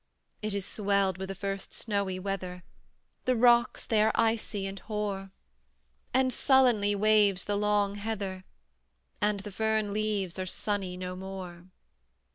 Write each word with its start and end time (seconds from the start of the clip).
It 0.41 0.55
is 0.55 0.65
swelled 0.65 1.19
with 1.19 1.29
the 1.29 1.35
first 1.35 1.73
snowy 1.75 2.17
weather; 2.17 2.63
The 3.25 3.35
rocks 3.35 3.85
they 3.85 4.01
are 4.01 4.11
icy 4.15 4.65
and 4.65 4.79
hoar, 4.79 5.29
And 6.11 6.33
sullenly 6.33 6.95
waves 6.95 7.43
the 7.43 7.55
long 7.55 7.93
heather, 7.93 8.43
And 9.21 9.41
the 9.41 9.51
fern 9.51 9.93
leaves 9.93 10.39
are 10.39 10.47
sunny 10.47 10.97
no 10.97 11.15
more. 11.15 11.65